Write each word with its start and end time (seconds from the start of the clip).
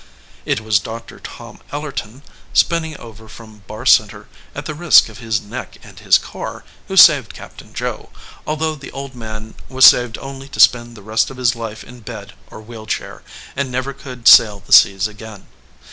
It 0.45 0.61
was 0.61 0.79
Dr. 0.79 1.19
Tom 1.19 1.59
Ellerton, 1.71 2.23
spinning 2.53 2.97
over 2.97 3.27
from 3.27 3.61
Barr 3.67 3.85
Center, 3.85 4.27
at 4.55 4.65
the 4.65 4.73
risk 4.73 5.09
of 5.09 5.19
his 5.19 5.39
neck 5.39 5.77
and 5.83 5.99
his 5.99 6.17
car, 6.17 6.63
who 6.87 6.97
saved 6.97 7.35
Captain 7.35 7.71
Joe, 7.71 8.09
although 8.47 8.73
the 8.73 8.89
old 8.93 9.13
man 9.13 9.53
was 9.69 9.85
saved 9.85 10.17
only 10.17 10.47
to 10.47 10.59
spend 10.59 10.97
the 10.97 11.03
rest 11.03 11.29
of 11.29 11.37
his 11.37 11.55
life 11.55 11.83
in 11.83 11.99
bed 11.99 12.33
or 12.49 12.61
wheel 12.61 12.87
chair, 12.87 13.21
and 13.55 13.69
never 13.69 13.93
could 13.93 14.27
sail 14.27 14.63
the 14.65 14.73
seas 14.73 15.07
again. 15.07 15.45